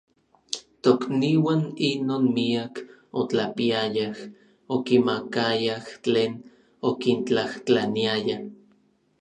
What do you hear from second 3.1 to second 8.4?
otlapiayaj, okimakayaj tlen okintlajtlaniaya.